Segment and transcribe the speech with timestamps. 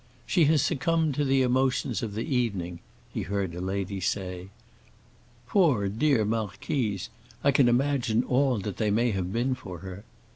[0.25, 2.79] "She has succumbed to the emotions of the evening,"
[3.13, 4.49] he heard a lady say.
[5.45, 7.11] "Poor, dear marquise;
[7.43, 10.03] I can imagine all that they may have been for her!"